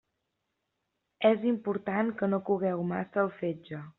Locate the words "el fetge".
3.27-3.87